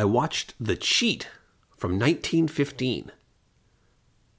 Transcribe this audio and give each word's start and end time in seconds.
I 0.00 0.04
watched 0.04 0.54
The 0.58 0.76
Cheat 0.76 1.28
from 1.76 1.98
1915. 1.98 3.12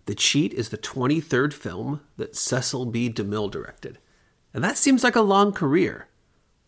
The 0.08 0.16
Cheat 0.16 0.54
is 0.54 0.70
the 0.70 0.78
23rd 0.80 1.54
film 1.54 2.02
that 2.18 2.36
Cecil 2.36 2.88
B. 2.88 3.12
DeMille 3.12 3.52
directed. 3.52 4.00
And 4.56 4.64
that 4.64 4.76
seems 4.76 5.04
like 5.04 5.16
a 5.16 5.22
long 5.22 5.52
career, 5.52 6.08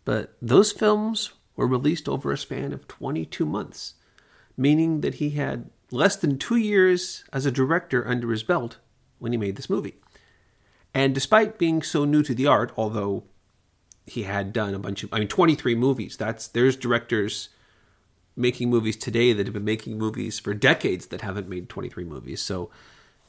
but 0.06 0.38
those 0.40 0.72
films 0.72 1.32
were 1.56 1.66
released 1.66 2.08
over 2.08 2.32
a 2.32 2.38
span 2.38 2.72
of 2.72 2.88
22 2.88 3.48
months, 3.48 3.96
meaning 4.56 5.02
that 5.02 5.16
he 5.16 5.32
had 5.32 5.72
less 5.90 6.16
than 6.16 6.38
two 6.38 6.58
years 6.58 7.24
as 7.34 7.48
a 7.48 7.52
director 7.52 8.08
under 8.08 8.30
his 8.30 8.44
belt 8.44 8.78
when 9.18 9.32
he 9.32 9.40
made 9.40 9.56
this 9.56 9.72
movie. 9.72 9.96
And 10.94 11.16
despite 11.16 11.58
being 11.58 11.82
so 11.82 12.06
new 12.06 12.22
to 12.22 12.36
the 12.36 12.46
art, 12.46 12.72
although 12.78 13.24
he 14.06 14.22
had 14.22 14.54
done 14.54 14.76
a 14.76 14.80
bunch 14.80 15.02
of, 15.02 15.12
I 15.12 15.18
mean, 15.18 15.30
23 15.30 15.74
movies, 15.74 16.16
that's, 16.16 16.48
there's 16.48 16.76
directors 16.76 17.50
making 18.36 18.70
movies 18.70 18.96
today 18.96 19.34
that 19.34 19.46
have 19.46 19.54
been 19.54 19.64
making 19.64 19.98
movies 19.98 20.40
for 20.40 20.54
decades 20.54 21.08
that 21.08 21.22
haven't 21.22 21.50
made 21.50 21.70
23 21.70 22.04
movies. 22.04 22.42
So 22.42 22.70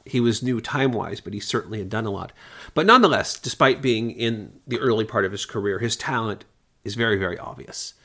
he 0.05 0.19
was 0.19 0.43
new 0.43 0.61
time 0.61 0.91
wise, 0.91 1.19
but 1.19 1.33
he 1.33 1.39
certainly 1.39 1.79
had 1.79 1.89
done 1.89 2.05
a 2.05 2.11
lot. 2.11 2.31
But 2.73 2.85
nonetheless, 2.85 3.39
despite 3.39 3.81
being 3.81 4.11
in 4.11 4.59
the 4.67 4.79
early 4.79 5.05
part 5.05 5.25
of 5.25 5.31
his 5.31 5.45
career, 5.45 5.79
his 5.79 5.95
talent 5.95 6.45
is 6.83 6.95
very, 6.95 7.17
very 7.17 7.37
obvious. 7.39 7.95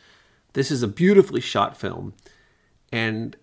This 0.54 0.70
is 0.70 0.82
a 0.82 0.88
beautifully 0.88 1.40
shot 1.40 1.76
film, 1.76 2.14
and 2.90 3.36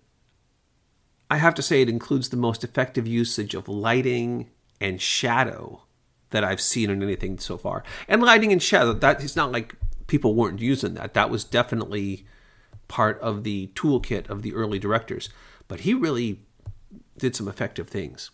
I 1.30 1.38
have 1.38 1.54
to 1.54 1.62
say 1.62 1.80
it 1.80 1.88
includes 1.88 2.28
the 2.28 2.36
most 2.36 2.64
effective 2.64 3.06
usage 3.06 3.54
of 3.54 3.68
lighting 3.68 4.50
and 4.80 5.00
shadow 5.00 5.82
that 6.30 6.44
I've 6.44 6.60
seen 6.60 6.90
in 6.90 7.02
anything 7.02 7.38
so 7.38 7.56
far. 7.56 7.82
And 8.08 8.22
lighting 8.22 8.52
and 8.52 8.62
shadow, 8.62 8.92
that 8.92 9.22
it's 9.22 9.36
not 9.36 9.52
like 9.52 9.74
people 10.06 10.34
weren't 10.34 10.60
using 10.60 10.94
that. 10.94 11.14
That 11.14 11.30
was 11.30 11.44
definitely 11.44 12.26
part 12.88 13.20
of 13.20 13.44
the 13.44 13.68
toolkit 13.74 14.28
of 14.28 14.42
the 14.42 14.54
early 14.54 14.78
directors. 14.78 15.28
But 15.68 15.80
he 15.80 15.94
really 15.94 16.40
did 17.18 17.36
some 17.36 17.48
effective 17.48 17.88
things. 17.88 18.30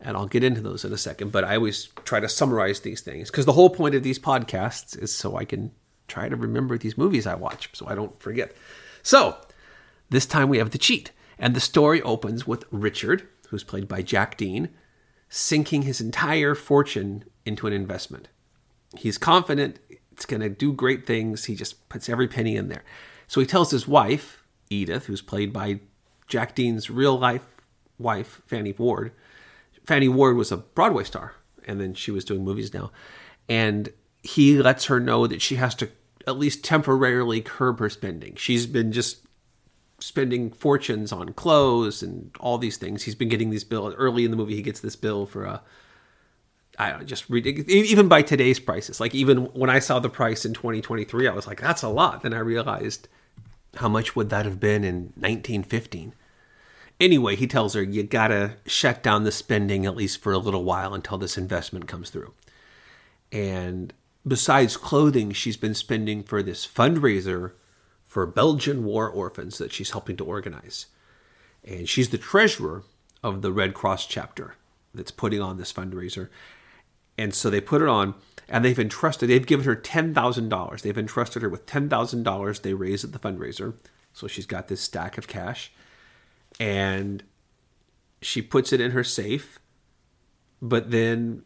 And 0.00 0.16
I'll 0.16 0.26
get 0.26 0.44
into 0.44 0.60
those 0.60 0.84
in 0.84 0.92
a 0.92 0.98
second, 0.98 1.30
but 1.32 1.44
I 1.44 1.56
always 1.56 1.88
try 2.04 2.20
to 2.20 2.28
summarize 2.28 2.80
these 2.80 3.02
things 3.02 3.30
because 3.30 3.44
the 3.44 3.52
whole 3.52 3.70
point 3.70 3.94
of 3.94 4.02
these 4.02 4.18
podcasts 4.18 4.98
is 4.98 5.14
so 5.14 5.36
I 5.36 5.44
can 5.44 5.72
try 6.08 6.28
to 6.28 6.36
remember 6.36 6.78
these 6.78 6.96
movies 6.96 7.26
I 7.26 7.34
watch 7.34 7.70
so 7.74 7.86
I 7.86 7.94
don't 7.94 8.18
forget. 8.20 8.54
So, 9.02 9.38
this 10.08 10.26
time 10.26 10.48
we 10.48 10.58
have 10.58 10.70
The 10.70 10.78
Cheat, 10.78 11.12
and 11.38 11.54
the 11.54 11.60
story 11.60 12.02
opens 12.02 12.46
with 12.46 12.64
Richard, 12.70 13.28
who's 13.48 13.64
played 13.64 13.88
by 13.88 14.02
Jack 14.02 14.36
Dean, 14.36 14.70
sinking 15.28 15.82
his 15.82 16.00
entire 16.00 16.54
fortune 16.54 17.24
into 17.44 17.66
an 17.66 17.72
investment. 17.72 18.28
He's 18.96 19.18
confident 19.18 19.78
it's 20.20 20.26
going 20.26 20.40
to 20.40 20.50
do 20.50 20.72
great 20.72 21.06
things. 21.06 21.46
He 21.46 21.54
just 21.54 21.88
puts 21.88 22.08
every 22.10 22.28
penny 22.28 22.56
in 22.56 22.68
there. 22.68 22.84
So 23.30 23.40
he 23.40 23.46
tells 23.46 23.70
his 23.70 23.86
wife, 23.86 24.42
Edith, 24.70 25.06
who's 25.06 25.22
played 25.22 25.52
by 25.52 25.78
Jack 26.26 26.56
Dean's 26.56 26.90
real 26.90 27.16
life 27.16 27.44
wife, 27.96 28.42
Fannie 28.44 28.74
Ward. 28.76 29.12
Fannie 29.86 30.08
Ward 30.08 30.36
was 30.36 30.50
a 30.50 30.56
Broadway 30.56 31.04
star, 31.04 31.34
and 31.64 31.80
then 31.80 31.94
she 31.94 32.10
was 32.10 32.24
doing 32.24 32.42
movies 32.42 32.74
now. 32.74 32.90
And 33.48 33.90
he 34.24 34.60
lets 34.60 34.86
her 34.86 34.98
know 34.98 35.28
that 35.28 35.40
she 35.40 35.54
has 35.54 35.76
to 35.76 35.90
at 36.26 36.38
least 36.38 36.64
temporarily 36.64 37.40
curb 37.40 37.78
her 37.78 37.88
spending. 37.88 38.34
She's 38.34 38.66
been 38.66 38.90
just 38.90 39.18
spending 40.00 40.50
fortunes 40.50 41.12
on 41.12 41.32
clothes 41.32 42.02
and 42.02 42.32
all 42.40 42.58
these 42.58 42.78
things. 42.78 43.04
He's 43.04 43.14
been 43.14 43.28
getting 43.28 43.50
these 43.50 43.62
bills 43.62 43.94
early 43.96 44.24
in 44.24 44.32
the 44.32 44.36
movie. 44.36 44.56
He 44.56 44.62
gets 44.62 44.80
this 44.80 44.96
bill 44.96 45.24
for 45.24 45.44
a, 45.44 45.62
I 46.80 46.90
don't 46.90 46.98
know, 46.98 47.06
just 47.06 47.30
even 47.30 48.08
by 48.08 48.22
today's 48.22 48.58
prices. 48.58 48.98
Like 48.98 49.14
even 49.14 49.44
when 49.52 49.70
I 49.70 49.78
saw 49.78 50.00
the 50.00 50.10
price 50.10 50.44
in 50.44 50.52
2023, 50.52 51.28
I 51.28 51.32
was 51.32 51.46
like, 51.46 51.60
that's 51.60 51.82
a 51.82 51.88
lot. 51.88 52.22
Then 52.22 52.34
I 52.34 52.40
realized 52.40 53.06
how 53.76 53.88
much 53.88 54.16
would 54.16 54.30
that 54.30 54.46
have 54.46 54.60
been 54.60 54.84
in 54.84 55.12
1915? 55.16 56.14
Anyway, 56.98 57.34
he 57.34 57.46
tells 57.46 57.74
her, 57.74 57.82
you 57.82 58.02
gotta 58.02 58.56
shut 58.66 59.02
down 59.02 59.24
the 59.24 59.32
spending 59.32 59.86
at 59.86 59.96
least 59.96 60.20
for 60.20 60.32
a 60.32 60.38
little 60.38 60.64
while 60.64 60.94
until 60.94 61.16
this 61.16 61.38
investment 61.38 61.88
comes 61.88 62.10
through. 62.10 62.34
And 63.32 63.92
besides 64.26 64.76
clothing, 64.76 65.32
she's 65.32 65.56
been 65.56 65.74
spending 65.74 66.22
for 66.22 66.42
this 66.42 66.66
fundraiser 66.66 67.52
for 68.06 68.26
Belgian 68.26 68.84
war 68.84 69.08
orphans 69.08 69.58
that 69.58 69.72
she's 69.72 69.92
helping 69.92 70.16
to 70.16 70.24
organize. 70.24 70.86
And 71.64 71.88
she's 71.88 72.10
the 72.10 72.18
treasurer 72.18 72.82
of 73.22 73.40
the 73.40 73.52
Red 73.52 73.72
Cross 73.72 74.06
chapter 74.06 74.56
that's 74.92 75.10
putting 75.10 75.40
on 75.40 75.56
this 75.56 75.72
fundraiser. 75.72 76.28
And 77.20 77.34
so 77.34 77.50
they 77.50 77.60
put 77.60 77.82
it 77.82 77.88
on 77.88 78.14
and 78.48 78.64
they've 78.64 78.78
entrusted, 78.78 79.28
they've 79.28 79.46
given 79.46 79.66
her 79.66 79.76
$10,000. 79.76 80.80
They've 80.80 80.98
entrusted 80.98 81.42
her 81.42 81.50
with 81.50 81.66
$10,000 81.66 82.62
they 82.62 82.72
raised 82.72 83.04
at 83.04 83.12
the 83.12 83.18
fundraiser. 83.18 83.74
So 84.14 84.26
she's 84.26 84.46
got 84.46 84.68
this 84.68 84.80
stack 84.80 85.18
of 85.18 85.28
cash 85.28 85.70
and 86.58 87.22
she 88.22 88.40
puts 88.40 88.72
it 88.72 88.80
in 88.80 88.92
her 88.92 89.04
safe, 89.04 89.58
but 90.62 90.90
then 90.90 91.42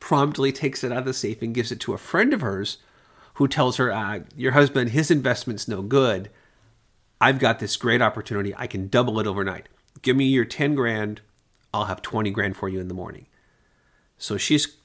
promptly 0.00 0.52
takes 0.52 0.82
it 0.82 0.90
out 0.90 1.00
of 1.00 1.04
the 1.04 1.12
safe 1.12 1.42
and 1.42 1.54
gives 1.54 1.70
it 1.70 1.80
to 1.80 1.92
a 1.92 1.98
friend 1.98 2.32
of 2.32 2.40
hers 2.40 2.78
who 3.34 3.46
tells 3.46 3.76
her, 3.76 3.92
uh, 3.92 4.20
Your 4.34 4.52
husband, 4.52 4.90
his 4.90 5.10
investment's 5.10 5.68
no 5.68 5.82
good. 5.82 6.30
I've 7.20 7.38
got 7.38 7.58
this 7.58 7.76
great 7.76 8.00
opportunity. 8.00 8.54
I 8.56 8.66
can 8.66 8.88
double 8.88 9.20
it 9.20 9.26
overnight. 9.26 9.68
Give 10.00 10.16
me 10.16 10.24
your 10.24 10.46
10 10.46 10.74
grand. 10.74 11.20
I'll 11.74 11.84
have 11.84 12.00
20 12.00 12.30
grand 12.30 12.56
for 12.56 12.70
you 12.70 12.80
in 12.80 12.88
the 12.88 12.94
morning. 12.94 13.26
So 14.16 14.38
she's, 14.38 14.79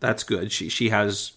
that's 0.00 0.24
good. 0.24 0.52
She, 0.52 0.68
she 0.68 0.90
has 0.90 1.32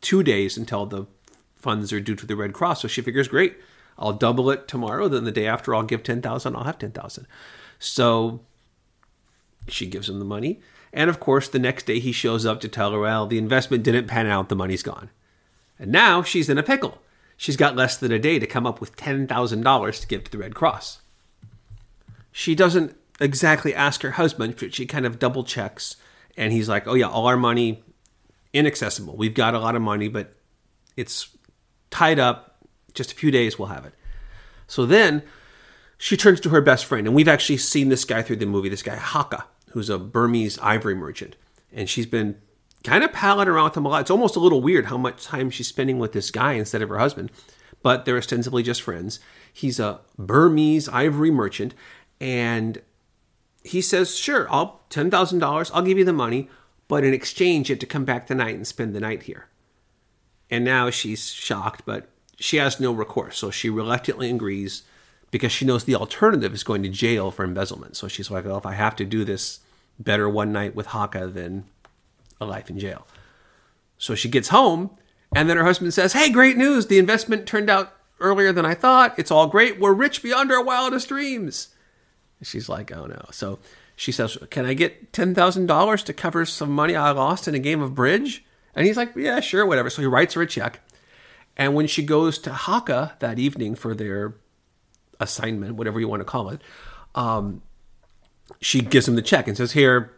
two 0.00 0.22
days 0.22 0.56
until 0.56 0.86
the 0.86 1.06
funds 1.54 1.92
are 1.92 2.00
due 2.00 2.14
to 2.14 2.26
the 2.26 2.36
Red 2.36 2.52
Cross. 2.52 2.82
So 2.82 2.88
she 2.88 3.02
figures, 3.02 3.28
great, 3.28 3.56
I'll 3.98 4.12
double 4.12 4.50
it 4.50 4.68
tomorrow. 4.68 5.08
Then 5.08 5.24
the 5.24 5.32
day 5.32 5.46
after, 5.46 5.74
I'll 5.74 5.82
give 5.82 6.02
10,000. 6.02 6.54
I'll 6.54 6.64
have 6.64 6.78
10,000. 6.78 7.26
So 7.78 8.40
she 9.68 9.86
gives 9.86 10.08
him 10.08 10.18
the 10.18 10.24
money. 10.24 10.60
And 10.92 11.10
of 11.10 11.20
course, 11.20 11.48
the 11.48 11.58
next 11.58 11.86
day 11.86 11.98
he 11.98 12.12
shows 12.12 12.46
up 12.46 12.60
to 12.60 12.68
tell 12.68 12.92
her, 12.92 13.00
well, 13.00 13.26
the 13.26 13.38
investment 13.38 13.82
didn't 13.82 14.06
pan 14.06 14.26
out. 14.26 14.48
The 14.48 14.56
money's 14.56 14.82
gone. 14.82 15.10
And 15.78 15.90
now 15.90 16.22
she's 16.22 16.48
in 16.48 16.58
a 16.58 16.62
pickle. 16.62 17.02
She's 17.36 17.56
got 17.56 17.74
less 17.74 17.96
than 17.96 18.12
a 18.12 18.18
day 18.18 18.38
to 18.38 18.46
come 18.46 18.66
up 18.66 18.80
with 18.80 18.96
$10,000 18.96 20.00
to 20.00 20.06
give 20.06 20.24
to 20.24 20.30
the 20.30 20.38
Red 20.38 20.54
Cross. 20.54 21.00
She 22.30 22.54
doesn't 22.54 22.96
exactly 23.20 23.74
ask 23.74 24.02
her 24.02 24.12
husband, 24.12 24.56
but 24.58 24.74
she 24.74 24.86
kind 24.86 25.04
of 25.04 25.18
double 25.18 25.42
checks. 25.44 25.96
And 26.36 26.52
he's 26.52 26.68
like, 26.68 26.86
oh, 26.86 26.94
yeah, 26.94 27.08
all 27.08 27.26
our 27.26 27.36
money 27.36 27.82
inaccessible. 28.52 29.16
We've 29.16 29.34
got 29.34 29.54
a 29.54 29.58
lot 29.58 29.76
of 29.76 29.82
money, 29.82 30.08
but 30.08 30.34
it's 30.96 31.28
tied 31.90 32.18
up. 32.18 32.58
Just 32.92 33.12
a 33.12 33.14
few 33.14 33.30
days, 33.30 33.58
we'll 33.58 33.68
have 33.68 33.84
it. 33.84 33.94
So 34.66 34.86
then 34.86 35.22
she 35.98 36.16
turns 36.16 36.40
to 36.40 36.50
her 36.50 36.60
best 36.60 36.84
friend. 36.84 37.06
And 37.06 37.14
we've 37.14 37.28
actually 37.28 37.56
seen 37.56 37.88
this 37.88 38.04
guy 38.04 38.22
through 38.22 38.36
the 38.36 38.46
movie, 38.46 38.68
this 38.68 38.82
guy, 38.82 38.96
Haka, 38.96 39.46
who's 39.70 39.90
a 39.90 39.98
Burmese 39.98 40.58
ivory 40.60 40.94
merchant. 40.94 41.36
And 41.72 41.88
she's 41.88 42.06
been 42.06 42.36
kind 42.84 43.02
of 43.02 43.12
palling 43.12 43.48
around 43.48 43.64
with 43.64 43.76
him 43.76 43.86
a 43.86 43.88
lot. 43.88 44.02
It's 44.02 44.10
almost 44.10 44.36
a 44.36 44.40
little 44.40 44.60
weird 44.60 44.86
how 44.86 44.98
much 44.98 45.24
time 45.24 45.50
she's 45.50 45.66
spending 45.66 45.98
with 45.98 46.12
this 46.12 46.30
guy 46.30 46.52
instead 46.52 46.82
of 46.82 46.90
her 46.90 46.98
husband, 46.98 47.32
but 47.82 48.04
they're 48.04 48.18
ostensibly 48.18 48.62
just 48.62 48.82
friends. 48.82 49.18
He's 49.52 49.80
a 49.80 50.00
Burmese 50.18 50.88
ivory 50.88 51.30
merchant, 51.30 51.74
and 52.20 52.80
he 53.64 53.80
says, 53.80 54.16
"Sure, 54.16 54.46
I'll 54.50 54.80
ten 54.90 55.10
thousand 55.10 55.40
dollars. 55.40 55.70
I'll 55.74 55.82
give 55.82 55.98
you 55.98 56.04
the 56.04 56.12
money, 56.12 56.48
but 56.86 57.02
in 57.02 57.12
exchange, 57.12 57.68
you 57.68 57.74
have 57.74 57.80
to 57.80 57.86
come 57.86 58.04
back 58.04 58.26
tonight 58.26 58.54
and 58.54 58.66
spend 58.66 58.94
the 58.94 59.00
night 59.00 59.24
here." 59.24 59.48
And 60.50 60.64
now 60.64 60.90
she's 60.90 61.32
shocked, 61.32 61.82
but 61.84 62.08
she 62.38 62.58
has 62.58 62.78
no 62.78 62.92
recourse, 62.92 63.38
so 63.38 63.50
she 63.50 63.70
reluctantly 63.70 64.30
agrees 64.30 64.82
because 65.30 65.50
she 65.50 65.64
knows 65.64 65.84
the 65.84 65.96
alternative 65.96 66.54
is 66.54 66.62
going 66.62 66.82
to 66.84 66.88
jail 66.88 67.30
for 67.32 67.44
embezzlement. 67.44 67.96
So 67.96 68.06
she's 68.06 68.30
like, 68.30 68.44
"Well, 68.44 68.58
if 68.58 68.66
I 68.66 68.74
have 68.74 68.94
to 68.96 69.04
do 69.04 69.24
this, 69.24 69.60
better 69.98 70.28
one 70.28 70.52
night 70.52 70.74
with 70.74 70.86
Haka 70.86 71.28
than 71.28 71.64
a 72.40 72.46
life 72.46 72.70
in 72.70 72.78
jail. 72.78 73.06
So 73.98 74.14
she 74.14 74.28
gets 74.28 74.48
home, 74.48 74.90
and 75.34 75.48
then 75.48 75.56
her 75.56 75.64
husband 75.64 75.94
says, 75.94 76.12
Hey, 76.12 76.30
great 76.30 76.56
news! 76.56 76.86
The 76.86 76.98
investment 76.98 77.46
turned 77.46 77.70
out 77.70 77.94
earlier 78.20 78.52
than 78.52 78.66
I 78.66 78.74
thought. 78.74 79.18
It's 79.18 79.30
all 79.30 79.46
great. 79.46 79.80
We're 79.80 79.92
rich 79.92 80.22
beyond 80.22 80.52
our 80.52 80.62
wildest 80.62 81.08
dreams. 81.08 81.68
She's 82.44 82.68
like, 82.68 82.92
Oh 82.92 83.06
no. 83.06 83.24
So 83.30 83.58
she 83.96 84.12
says, 84.12 84.38
Can 84.50 84.66
I 84.66 84.74
get 84.74 85.12
$10,000 85.12 86.04
to 86.04 86.12
cover 86.12 86.44
some 86.44 86.70
money 86.70 86.96
I 86.96 87.10
lost 87.10 87.48
in 87.48 87.54
a 87.54 87.58
game 87.58 87.80
of 87.80 87.94
bridge? 87.94 88.44
And 88.74 88.86
he's 88.86 88.96
like, 88.96 89.14
Yeah, 89.16 89.40
sure, 89.40 89.66
whatever. 89.66 89.90
So 89.90 90.02
he 90.02 90.06
writes 90.06 90.34
her 90.34 90.42
a 90.42 90.46
check. 90.46 90.80
And 91.56 91.74
when 91.74 91.86
she 91.86 92.02
goes 92.02 92.38
to 92.38 92.52
Haka 92.52 93.16
that 93.20 93.38
evening 93.38 93.74
for 93.74 93.94
their 93.94 94.34
assignment, 95.20 95.76
whatever 95.76 96.00
you 96.00 96.08
want 96.08 96.20
to 96.20 96.24
call 96.24 96.48
it, 96.48 96.60
um, 97.14 97.62
she 98.60 98.80
gives 98.80 99.06
him 99.06 99.14
the 99.14 99.22
check 99.22 99.46
and 99.46 99.56
says, 99.56 99.72
Here, 99.72 100.12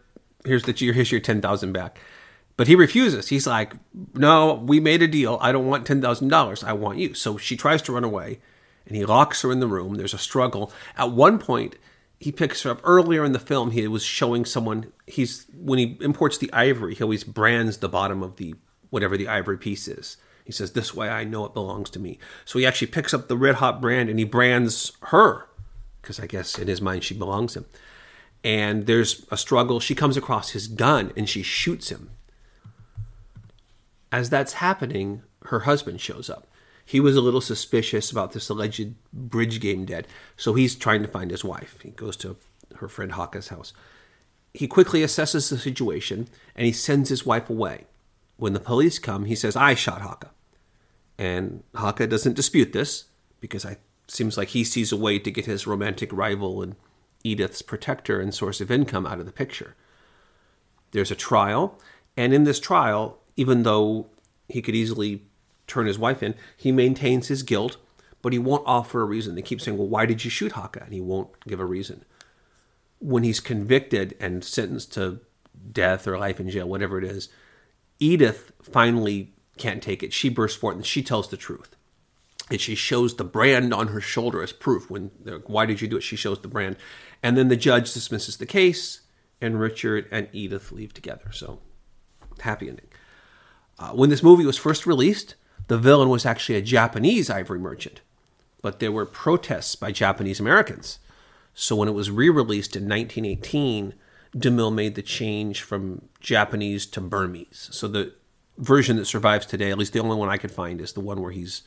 here's 0.45 0.63
the 0.63 0.73
here's 0.73 1.11
your 1.11 1.21
ten 1.21 1.41
thousand 1.41 1.73
back. 1.73 1.99
But 2.55 2.67
he 2.67 2.75
refuses. 2.75 3.27
He's 3.27 3.45
like, 3.45 3.73
no, 4.15 4.55
we 4.55 4.79
made 4.79 5.03
a 5.03 5.07
deal. 5.07 5.37
I 5.41 5.51
don't 5.51 5.67
want 5.67 5.85
ten 5.85 6.01
thousand 6.01 6.29
dollars. 6.29 6.63
I 6.63 6.73
want 6.73 6.97
you. 6.97 7.13
So 7.13 7.37
she 7.37 7.55
tries 7.55 7.83
to 7.83 7.93
run 7.93 8.03
away, 8.03 8.39
and 8.87 8.97
he 8.97 9.05
locks 9.05 9.43
her 9.43 9.51
in 9.51 9.59
the 9.59 9.67
room. 9.67 9.95
There's 9.95 10.15
a 10.15 10.19
struggle. 10.19 10.71
At 10.97 11.11
one 11.11 11.37
point, 11.37 11.75
he 12.19 12.31
picks 12.31 12.63
her 12.63 12.71
up. 12.71 12.81
Earlier 12.83 13.23
in 13.23 13.31
the 13.31 13.39
film, 13.39 13.71
he 13.71 13.87
was 13.87 14.03
showing 14.03 14.45
someone. 14.45 14.91
He's 15.05 15.45
when 15.55 15.79
he 15.79 15.97
imports 16.01 16.37
the 16.37 16.51
ivory, 16.51 16.95
he 16.95 17.03
always 17.03 17.23
brands 17.23 17.77
the 17.77 17.89
bottom 17.89 18.23
of 18.23 18.37
the 18.37 18.55
whatever 18.89 19.17
the 19.17 19.27
ivory 19.27 19.57
piece 19.57 19.87
is. 19.87 20.17
He 20.45 20.51
says, 20.51 20.71
"This 20.71 20.93
way, 20.93 21.09
I 21.09 21.23
know 21.23 21.45
it 21.45 21.53
belongs 21.53 21.89
to 21.91 21.99
me." 21.99 22.19
So 22.45 22.57
he 22.57 22.65
actually 22.65 22.87
picks 22.87 23.13
up 23.13 23.27
the 23.27 23.37
red 23.37 23.55
hot 23.55 23.81
brand 23.81 24.09
and 24.09 24.17
he 24.17 24.25
brands 24.25 24.93
her 25.01 25.47
because 26.01 26.19
I 26.19 26.25
guess 26.25 26.57
in 26.57 26.67
his 26.67 26.81
mind 26.81 27.03
she 27.03 27.13
belongs 27.13 27.53
to 27.53 27.59
him. 27.59 27.65
And 28.43 28.85
there's 28.85 29.25
a 29.29 29.37
struggle. 29.37 29.79
She 29.79 29.93
comes 29.93 30.15
across 30.15 30.51
his 30.51 30.67
gun 30.67 31.11
and 31.17 31.27
she 31.27 31.43
shoots 31.43 31.89
him. 31.89 32.11
As 34.09 34.29
that's 34.29 34.53
happening, 34.53 35.21
her 35.45 35.61
husband 35.61 35.99
shows 35.99 36.29
up. 36.29 36.47
He 36.87 37.01
was 37.01 37.17
a 37.17 37.21
little 37.21 37.41
suspicious 37.41 38.11
about 38.11 38.31
this 38.31 38.47
alleged 38.47 38.93
bridge 39.11 39.59
game 39.59 39.83
dead, 39.83 40.07
so 40.37 40.53
he's 40.53 40.73
trying 40.73 41.01
to 41.01 41.09
find 41.09 41.31
his 41.31 41.43
wife. 41.43 41.77
He 41.83 41.89
goes 41.89 42.15
to 42.17 42.37
her 42.77 42.87
friend 42.87 43.11
Haka's 43.11 43.49
house. 43.49 43.73
He 44.53 44.69
quickly 44.69 45.01
assesses 45.01 45.49
the 45.49 45.57
situation 45.57 46.29
and 46.55 46.65
he 46.65 46.71
sends 46.71 47.09
his 47.09 47.25
wife 47.25 47.49
away. 47.49 47.87
When 48.37 48.53
the 48.53 48.61
police 48.61 48.99
come, 48.99 49.25
he 49.25 49.35
says, 49.35 49.57
I 49.57 49.73
shot 49.73 49.99
Haka. 49.99 50.31
And 51.17 51.63
Haka 51.75 52.07
doesn't 52.07 52.37
dispute 52.37 52.71
this 52.71 53.05
because 53.41 53.65
it 53.65 53.81
seems 54.07 54.37
like 54.37 54.49
he 54.49 54.63
sees 54.63 54.93
a 54.93 54.97
way 54.97 55.19
to 55.19 55.29
get 55.29 55.45
his 55.45 55.67
romantic 55.67 56.13
rival 56.13 56.61
and 56.61 56.77
Edith's 57.25 57.61
protector 57.61 58.21
and 58.21 58.33
source 58.33 58.61
of 58.61 58.71
income 58.71 59.05
out 59.05 59.19
of 59.19 59.25
the 59.25 59.33
picture. 59.33 59.75
There's 60.91 61.11
a 61.11 61.15
trial, 61.15 61.81
and 62.15 62.33
in 62.33 62.45
this 62.45 62.61
trial, 62.61 63.17
even 63.35 63.63
though 63.63 64.07
he 64.47 64.61
could 64.61 64.75
easily 64.75 65.23
turn 65.67 65.85
his 65.85 65.99
wife 65.99 66.23
in, 66.23 66.33
he 66.55 66.71
maintains 66.71 67.27
his 67.27 67.43
guilt, 67.43 67.77
but 68.21 68.33
he 68.33 68.39
won't 68.39 68.63
offer 68.65 69.01
a 69.01 69.05
reason. 69.05 69.35
They 69.35 69.41
keep 69.41 69.61
saying, 69.61 69.77
Well, 69.77 69.87
why 69.87 70.05
did 70.05 70.23
you 70.23 70.29
shoot 70.29 70.53
Haka? 70.53 70.83
And 70.83 70.93
he 70.93 71.01
won't 71.01 71.29
give 71.47 71.59
a 71.59 71.65
reason. 71.65 72.03
When 72.99 73.23
he's 73.23 73.39
convicted 73.39 74.15
and 74.19 74.43
sentenced 74.43 74.93
to 74.93 75.19
death 75.71 76.07
or 76.07 76.17
life 76.17 76.39
in 76.39 76.49
jail, 76.49 76.67
whatever 76.67 76.97
it 76.97 77.03
is, 77.03 77.29
Edith 77.99 78.51
finally 78.61 79.33
can't 79.57 79.83
take 79.83 80.03
it. 80.03 80.13
She 80.13 80.29
bursts 80.29 80.59
forth 80.59 80.75
and 80.75 80.85
she 80.85 81.03
tells 81.03 81.29
the 81.29 81.37
truth. 81.37 81.75
And 82.49 82.61
she 82.61 82.75
shows 82.75 83.15
the 83.15 83.23
brand 83.23 83.73
on 83.73 83.89
her 83.89 83.99
shoulder 83.99 84.41
as 84.41 84.53
proof. 84.53 84.89
When 84.89 85.11
why 85.47 85.65
did 85.65 85.81
you 85.81 85.87
do 85.87 85.97
it? 85.97 86.03
She 86.03 86.15
shows 86.15 86.39
the 86.39 86.47
brand, 86.47 86.77
and 87.21 87.37
then 87.37 87.49
the 87.49 87.57
judge 87.57 87.93
dismisses 87.93 88.37
the 88.37 88.45
case, 88.45 89.01
and 89.41 89.59
Richard 89.59 90.07
and 90.11 90.29
Edith 90.31 90.71
leave 90.71 90.93
together. 90.93 91.31
So 91.33 91.59
happy 92.39 92.69
ending. 92.69 92.87
Uh, 93.77 93.89
when 93.89 94.09
this 94.09 94.23
movie 94.23 94.45
was 94.45 94.57
first 94.57 94.85
released, 94.85 95.35
the 95.67 95.77
villain 95.77 96.09
was 96.09 96.25
actually 96.25 96.55
a 96.55 96.61
Japanese 96.61 97.29
ivory 97.29 97.59
merchant, 97.59 98.01
but 98.61 98.79
there 98.79 98.91
were 98.91 99.05
protests 99.05 99.75
by 99.75 99.91
Japanese 99.91 100.39
Americans. 100.39 100.99
So 101.53 101.75
when 101.75 101.87
it 101.87 101.93
was 101.93 102.11
re-released 102.11 102.75
in 102.75 102.83
1918, 102.83 103.93
DeMille 104.35 104.73
made 104.73 104.95
the 104.95 105.01
change 105.01 105.61
from 105.61 106.03
Japanese 106.19 106.85
to 106.87 107.01
Burmese. 107.01 107.69
So 107.71 107.87
the 107.87 108.13
version 108.57 108.97
that 108.97 109.05
survives 109.05 109.45
today, 109.45 109.71
at 109.71 109.77
least 109.77 109.93
the 109.93 109.99
only 109.99 110.15
one 110.15 110.29
I 110.29 110.37
could 110.37 110.51
find, 110.51 110.79
is 110.81 110.93
the 110.93 110.99
one 111.01 111.21
where 111.21 111.31
he's 111.31 111.63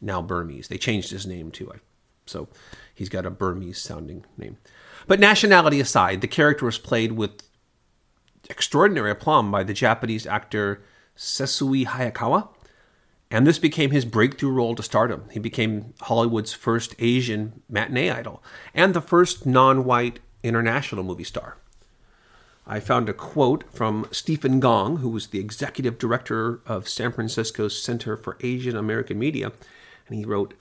now 0.00 0.22
Burmese. 0.22 0.68
They 0.68 0.78
changed 0.78 1.10
his 1.10 1.26
name 1.26 1.50
too. 1.50 1.70
Uh, 1.70 1.78
so 2.26 2.48
he's 2.94 3.08
got 3.08 3.26
a 3.26 3.30
Burmese 3.30 3.78
sounding 3.78 4.24
name. 4.36 4.58
But 5.06 5.20
nationality 5.20 5.80
aside, 5.80 6.20
the 6.20 6.28
character 6.28 6.64
was 6.64 6.78
played 6.78 7.12
with 7.12 7.42
extraordinary 8.48 9.10
aplomb 9.10 9.50
by 9.50 9.64
the 9.64 9.74
Japanese 9.74 10.26
actor 10.26 10.82
Sessue 11.16 11.86
Hayakawa. 11.86 12.48
And 13.34 13.48
this 13.48 13.58
became 13.58 13.90
his 13.90 14.04
breakthrough 14.04 14.52
role 14.52 14.76
to 14.76 14.82
stardom. 14.84 15.24
He 15.28 15.40
became 15.40 15.92
Hollywood's 16.02 16.52
first 16.52 16.94
Asian 17.00 17.62
matinee 17.68 18.08
idol 18.08 18.40
and 18.72 18.94
the 18.94 19.00
first 19.00 19.44
non 19.44 19.84
white 19.84 20.20
international 20.44 21.02
movie 21.02 21.24
star. 21.24 21.56
I 22.64 22.78
found 22.78 23.08
a 23.08 23.12
quote 23.12 23.64
from 23.72 24.06
Stephen 24.12 24.60
Gong, 24.60 24.98
who 24.98 25.08
was 25.08 25.26
the 25.26 25.40
executive 25.40 25.98
director 25.98 26.60
of 26.64 26.88
San 26.88 27.10
Francisco's 27.10 27.82
Center 27.82 28.16
for 28.16 28.38
Asian 28.40 28.76
American 28.76 29.18
Media, 29.18 29.50
and 30.06 30.16
he 30.16 30.24
wrote, 30.24 30.54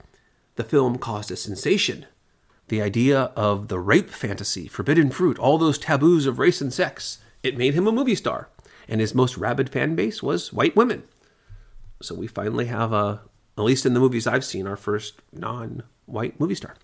The 0.56 0.64
film 0.64 0.98
caused 0.98 1.30
a 1.30 1.36
sensation. 1.36 2.08
The 2.70 2.82
idea 2.82 3.26
of 3.36 3.68
the 3.68 3.80
rape 3.80 4.10
fantasy, 4.10 4.68
forbidden 4.68 5.12
fruit, 5.12 5.38
all 5.38 5.60
those 5.60 5.78
taboos 5.78 6.26
of 6.26 6.40
race 6.40 6.60
and 6.60 6.74
sex, 6.74 7.20
it 7.44 7.56
made 7.56 7.76
him 7.76 7.86
a 7.86 7.92
movie 7.92 8.16
star, 8.16 8.50
and 8.88 9.00
his 9.00 9.14
most 9.14 9.38
rabid 9.38 9.70
fan 9.70 9.94
base 9.94 10.24
was 10.24 10.52
white 10.52 10.76
women. 10.76 11.04
So 12.04 12.16
we 12.16 12.28
finally 12.28 12.66
have 12.66 12.94
a, 12.94 13.22
at 13.58 13.64
least 13.64 13.86
in 13.86 13.94
the 13.94 14.00
movies 14.00 14.28
I've 14.28 14.46
seen, 14.46 14.68
our 14.68 14.76
first 14.76 15.16
non 15.32 15.84
white 16.06 16.40
movie 16.40 16.56
star. 16.56 16.76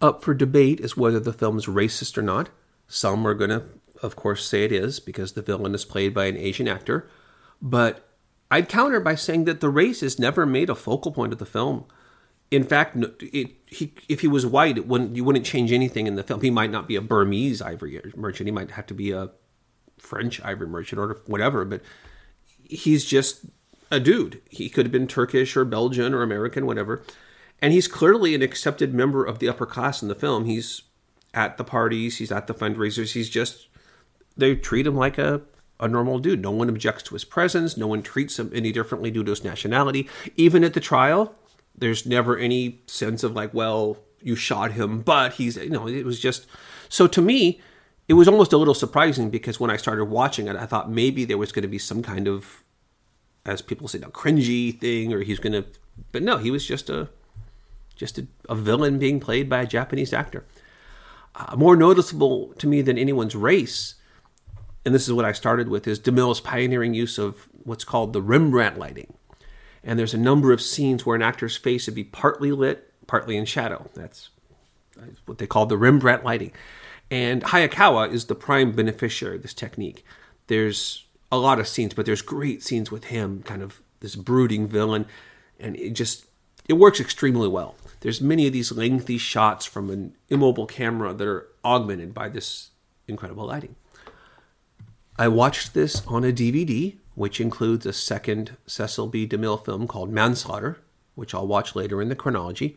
Up 0.00 0.22
for 0.22 0.34
debate 0.34 0.80
is 0.80 0.96
whether 0.96 1.18
the 1.18 1.32
film 1.32 1.56
is 1.56 1.66
racist 1.66 2.18
or 2.18 2.22
not. 2.22 2.50
Some 2.86 3.26
are 3.26 3.34
going 3.34 3.50
to, 3.50 3.64
of 4.02 4.14
course, 4.14 4.46
say 4.46 4.64
it 4.64 4.72
is 4.72 5.00
because 5.00 5.32
the 5.32 5.42
villain 5.42 5.74
is 5.74 5.84
played 5.84 6.12
by 6.12 6.26
an 6.26 6.36
Asian 6.36 6.68
actor. 6.68 7.08
But 7.62 8.06
I'd 8.50 8.68
counter 8.68 9.00
by 9.00 9.14
saying 9.14 9.44
that 9.44 9.60
the 9.60 9.70
race 9.70 10.02
is 10.02 10.18
never 10.18 10.46
made 10.46 10.70
a 10.70 10.74
focal 10.74 11.12
point 11.12 11.32
of 11.32 11.38
the 11.38 11.46
film. 11.46 11.86
In 12.50 12.62
fact, 12.62 12.96
it, 13.20 13.50
he, 13.66 13.94
if 14.08 14.20
he 14.20 14.28
was 14.28 14.46
white, 14.46 14.76
it 14.76 14.86
wouldn't, 14.86 15.16
you 15.16 15.24
wouldn't 15.24 15.46
change 15.46 15.72
anything 15.72 16.06
in 16.06 16.14
the 16.14 16.22
film. 16.22 16.42
He 16.42 16.50
might 16.50 16.70
not 16.70 16.86
be 16.86 16.94
a 16.94 17.00
Burmese 17.00 17.60
ivory 17.60 18.00
merchant. 18.14 18.46
He 18.46 18.52
might 18.52 18.72
have 18.72 18.86
to 18.86 18.94
be 18.94 19.10
a 19.10 19.30
French 19.98 20.40
ivory 20.44 20.68
merchant 20.68 21.00
or 21.00 21.20
whatever. 21.26 21.64
But 21.64 21.82
he's 22.68 23.04
just 23.04 23.46
a 23.90 24.00
dude. 24.00 24.40
He 24.50 24.68
could 24.68 24.86
have 24.86 24.92
been 24.92 25.06
Turkish 25.06 25.56
or 25.56 25.64
Belgian 25.64 26.14
or 26.14 26.22
American, 26.22 26.66
whatever. 26.66 27.02
And 27.60 27.72
he's 27.72 27.88
clearly 27.88 28.34
an 28.34 28.42
accepted 28.42 28.92
member 28.92 29.24
of 29.24 29.38
the 29.38 29.48
upper 29.48 29.66
class 29.66 30.02
in 30.02 30.08
the 30.08 30.14
film. 30.14 30.44
He's 30.44 30.82
at 31.32 31.56
the 31.56 31.64
parties, 31.64 32.18
he's 32.18 32.32
at 32.32 32.46
the 32.46 32.54
fundraisers. 32.54 33.12
He's 33.12 33.30
just 33.30 33.68
they 34.36 34.54
treat 34.54 34.86
him 34.86 34.96
like 34.96 35.18
a 35.18 35.42
a 35.78 35.88
normal 35.88 36.18
dude. 36.18 36.40
No 36.40 36.50
one 36.50 36.68
objects 36.70 37.02
to 37.04 37.14
his 37.14 37.24
presence. 37.24 37.76
No 37.76 37.86
one 37.86 38.02
treats 38.02 38.38
him 38.38 38.50
any 38.54 38.72
differently 38.72 39.10
due 39.10 39.24
to 39.24 39.30
his 39.30 39.44
nationality. 39.44 40.08
Even 40.36 40.64
at 40.64 40.72
the 40.72 40.80
trial, 40.80 41.34
there's 41.76 42.06
never 42.06 42.38
any 42.38 42.80
sense 42.86 43.22
of 43.22 43.34
like, 43.34 43.52
well, 43.52 43.98
you 44.22 44.36
shot 44.36 44.72
him, 44.72 45.00
but 45.02 45.34
he's 45.34 45.56
you 45.56 45.70
know, 45.70 45.86
it 45.86 46.04
was 46.04 46.18
just 46.18 46.46
so 46.88 47.06
to 47.06 47.20
me, 47.20 47.60
it 48.08 48.14
was 48.14 48.28
almost 48.28 48.52
a 48.52 48.56
little 48.56 48.74
surprising 48.74 49.30
because 49.30 49.58
when 49.58 49.70
I 49.70 49.76
started 49.76 50.06
watching 50.06 50.48
it, 50.48 50.56
I 50.56 50.66
thought 50.66 50.90
maybe 50.90 51.24
there 51.24 51.38
was 51.38 51.52
going 51.52 51.62
to 51.62 51.68
be 51.68 51.78
some 51.78 52.02
kind 52.02 52.28
of, 52.28 52.62
as 53.44 53.62
people 53.62 53.88
say, 53.88 53.98
a 53.98 54.02
cringy 54.02 54.78
thing, 54.78 55.12
or 55.12 55.22
he's 55.22 55.38
going 55.38 55.52
to, 55.52 55.64
but 56.12 56.22
no, 56.22 56.38
he 56.38 56.50
was 56.50 56.66
just 56.66 56.88
a, 56.88 57.08
just 57.96 58.18
a, 58.18 58.26
a 58.48 58.54
villain 58.54 58.98
being 58.98 59.20
played 59.20 59.48
by 59.48 59.62
a 59.62 59.66
Japanese 59.66 60.12
actor 60.12 60.44
uh, 61.36 61.56
more 61.56 61.76
noticeable 61.76 62.54
to 62.58 62.66
me 62.66 62.82
than 62.82 62.98
anyone's 62.98 63.36
race, 63.36 63.94
and 64.84 64.94
this 64.94 65.06
is 65.06 65.12
what 65.12 65.24
I 65.24 65.32
started 65.32 65.68
with, 65.68 65.86
is 65.86 66.00
DeMille's 66.00 66.40
pioneering 66.40 66.94
use 66.94 67.18
of 67.18 67.48
what's 67.64 67.84
called 67.84 68.12
the 68.12 68.22
Rembrandt 68.22 68.78
lighting. 68.78 69.12
And 69.84 69.98
there's 69.98 70.14
a 70.14 70.18
number 70.18 70.52
of 70.52 70.62
scenes 70.62 71.04
where 71.04 71.16
an 71.16 71.22
actor's 71.22 71.56
face 71.56 71.86
would 71.86 71.94
be 71.94 72.04
partly 72.04 72.52
lit, 72.52 72.92
partly 73.06 73.36
in 73.36 73.44
shadow. 73.44 73.88
That's 73.94 74.30
what 75.26 75.38
they 75.38 75.46
call 75.46 75.66
the 75.66 75.76
Rembrandt 75.76 76.24
lighting. 76.24 76.52
And 77.10 77.42
Hayakawa 77.42 78.12
is 78.12 78.26
the 78.26 78.34
prime 78.34 78.72
beneficiary 78.72 79.36
of 79.36 79.42
this 79.42 79.54
technique. 79.54 80.04
There's 80.48 81.06
a 81.30 81.38
lot 81.38 81.58
of 81.58 81.68
scenes, 81.68 81.94
but 81.94 82.06
there's 82.06 82.22
great 82.22 82.62
scenes 82.62 82.90
with 82.90 83.04
him, 83.04 83.42
kind 83.42 83.62
of 83.62 83.80
this 84.00 84.16
brooding 84.16 84.66
villain, 84.66 85.06
and 85.58 85.76
it 85.76 85.90
just 85.90 86.26
it 86.68 86.74
works 86.74 87.00
extremely 87.00 87.48
well 87.48 87.76
there's 88.00 88.20
many 88.20 88.46
of 88.46 88.52
these 88.52 88.72
lengthy 88.72 89.18
shots 89.18 89.66
from 89.66 89.90
an 89.90 90.14
immobile 90.28 90.66
camera 90.66 91.12
that 91.12 91.26
are 91.26 91.48
augmented 91.64 92.14
by 92.14 92.28
this 92.28 92.70
incredible 93.08 93.46
lighting. 93.46 93.74
I 95.18 95.28
watched 95.28 95.74
this 95.74 96.06
on 96.06 96.24
a 96.24 96.32
DVD, 96.32 96.96
which 97.14 97.40
includes 97.40 97.86
a 97.86 97.92
second 97.92 98.56
Cecil 98.66 99.08
B. 99.08 99.26
DeMille 99.26 99.64
film 99.64 99.88
called 99.88 100.10
Manslaughter, 100.10 100.78
which 101.14 101.34
I'll 101.34 101.46
watch 101.46 101.74
later 101.74 102.02
in 102.02 102.08
the 102.08 102.14
chronology. 102.14 102.76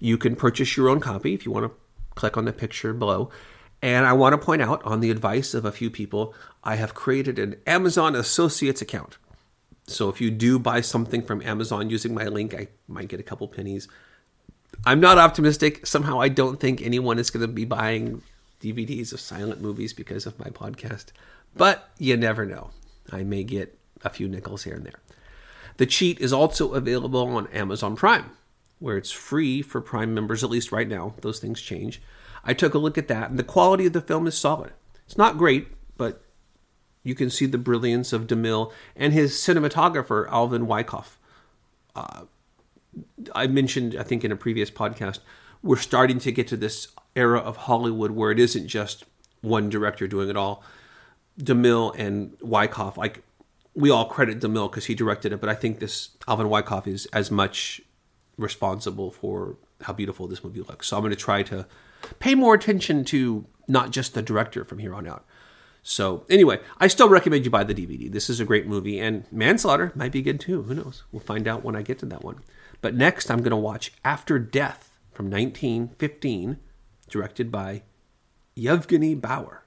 You 0.00 0.18
can 0.18 0.34
purchase 0.34 0.76
your 0.76 0.88
own 0.88 1.00
copy 1.00 1.34
if 1.34 1.46
you 1.46 1.52
want 1.52 1.66
to 1.66 1.72
click 2.14 2.36
on 2.36 2.44
the 2.44 2.52
picture 2.52 2.92
below. 2.92 3.30
And 3.80 4.06
I 4.06 4.12
want 4.12 4.32
to 4.32 4.38
point 4.38 4.62
out, 4.62 4.82
on 4.84 5.00
the 5.00 5.10
advice 5.10 5.54
of 5.54 5.64
a 5.64 5.72
few 5.72 5.90
people, 5.90 6.34
I 6.64 6.76
have 6.76 6.94
created 6.94 7.38
an 7.38 7.56
Amazon 7.66 8.16
Associates 8.16 8.82
account. 8.82 9.18
So 9.86 10.08
if 10.08 10.20
you 10.20 10.30
do 10.30 10.58
buy 10.58 10.80
something 10.80 11.22
from 11.22 11.42
Amazon 11.42 11.88
using 11.88 12.12
my 12.14 12.24
link, 12.24 12.54
I 12.54 12.68
might 12.88 13.08
get 13.08 13.20
a 13.20 13.24
couple 13.24 13.48
pennies. 13.48 13.88
I'm 14.84 15.00
not 15.00 15.18
optimistic. 15.18 15.86
Somehow, 15.86 16.20
I 16.20 16.28
don't 16.28 16.60
think 16.60 16.82
anyone 16.82 17.18
is 17.18 17.30
going 17.30 17.46
to 17.46 17.52
be 17.52 17.64
buying 17.64 18.22
DVDs 18.60 19.12
of 19.12 19.20
silent 19.20 19.62
movies 19.62 19.92
because 19.92 20.26
of 20.26 20.38
my 20.38 20.46
podcast. 20.46 21.06
But 21.56 21.88
you 21.98 22.16
never 22.16 22.44
know. 22.44 22.70
I 23.10 23.22
may 23.22 23.44
get 23.44 23.78
a 24.02 24.10
few 24.10 24.28
nickels 24.28 24.64
here 24.64 24.74
and 24.74 24.84
there. 24.84 25.00
The 25.78 25.86
Cheat 25.86 26.20
is 26.20 26.32
also 26.32 26.74
available 26.74 27.28
on 27.28 27.46
Amazon 27.48 27.96
Prime, 27.96 28.32
where 28.80 28.96
it's 28.96 29.12
free 29.12 29.62
for 29.62 29.80
Prime 29.80 30.12
members, 30.12 30.42
at 30.42 30.50
least 30.50 30.72
right 30.72 30.88
now. 30.88 31.14
Those 31.20 31.38
things 31.38 31.60
change. 31.60 32.02
I 32.44 32.54
took 32.54 32.74
a 32.74 32.78
look 32.78 32.98
at 32.98 33.08
that, 33.08 33.30
and 33.30 33.38
the 33.38 33.44
quality 33.44 33.86
of 33.86 33.92
the 33.92 34.00
film 34.00 34.26
is 34.26 34.36
solid. 34.36 34.72
It's 35.06 35.18
not 35.18 35.38
great, 35.38 35.68
but 35.96 36.22
you 37.02 37.14
can 37.14 37.30
see 37.30 37.46
the 37.46 37.58
brilliance 37.58 38.12
of 38.12 38.26
DeMille 38.26 38.72
and 38.94 39.12
his 39.12 39.32
cinematographer, 39.34 40.28
Alvin 40.28 40.66
Wyckoff. 40.66 41.18
Uh, 41.94 42.24
I 43.34 43.46
mentioned, 43.46 43.96
I 43.98 44.02
think, 44.02 44.24
in 44.24 44.32
a 44.32 44.36
previous 44.36 44.70
podcast, 44.70 45.20
we're 45.62 45.76
starting 45.76 46.18
to 46.20 46.32
get 46.32 46.46
to 46.48 46.56
this 46.56 46.88
era 47.16 47.38
of 47.38 47.56
Hollywood 47.56 48.12
where 48.12 48.30
it 48.30 48.38
isn't 48.38 48.68
just 48.68 49.04
one 49.40 49.68
director 49.68 50.06
doing 50.06 50.28
it 50.28 50.36
all. 50.36 50.62
DeMille 51.40 51.94
and 51.98 52.36
Wyckoff, 52.40 52.96
like 52.96 53.22
we 53.74 53.90
all 53.90 54.06
credit 54.06 54.40
DeMille 54.40 54.70
because 54.70 54.86
he 54.86 54.94
directed 54.94 55.32
it, 55.32 55.40
but 55.40 55.48
I 55.48 55.54
think 55.54 55.78
this 55.78 56.10
Alvin 56.26 56.48
Wyckoff 56.48 56.86
is 56.86 57.06
as 57.06 57.30
much 57.30 57.80
responsible 58.36 59.10
for 59.10 59.56
how 59.82 59.92
beautiful 59.92 60.26
this 60.26 60.44
movie 60.44 60.60
looks. 60.60 60.88
So 60.88 60.96
I'm 60.96 61.02
going 61.02 61.10
to 61.10 61.16
try 61.16 61.42
to 61.44 61.66
pay 62.18 62.34
more 62.34 62.54
attention 62.54 63.04
to 63.06 63.46
not 63.66 63.90
just 63.90 64.14
the 64.14 64.22
director 64.22 64.64
from 64.64 64.78
here 64.78 64.94
on 64.94 65.06
out. 65.06 65.24
So 65.82 66.26
anyway, 66.28 66.60
I 66.78 66.88
still 66.88 67.08
recommend 67.08 67.44
you 67.44 67.50
buy 67.50 67.64
the 67.64 67.74
DVD. 67.74 68.10
This 68.10 68.28
is 68.28 68.40
a 68.40 68.44
great 68.44 68.66
movie, 68.66 68.98
and 68.98 69.24
Manslaughter 69.32 69.92
might 69.94 70.12
be 70.12 70.22
good 70.22 70.40
too. 70.40 70.62
Who 70.64 70.74
knows? 70.74 71.04
We'll 71.12 71.20
find 71.20 71.48
out 71.48 71.64
when 71.64 71.76
I 71.76 71.82
get 71.82 71.98
to 72.00 72.06
that 72.06 72.24
one. 72.24 72.40
But 72.80 72.94
next, 72.94 73.30
I'm 73.30 73.38
going 73.38 73.50
to 73.50 73.56
watch 73.56 73.92
After 74.04 74.38
Death 74.38 74.98
from 75.12 75.30
1915, 75.30 76.58
directed 77.08 77.50
by 77.50 77.82
Yevgeny 78.54 79.14
Bauer. 79.14 79.64